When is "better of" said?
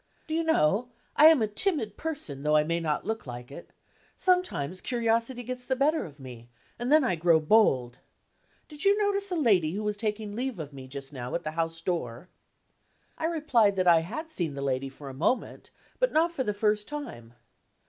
5.75-6.19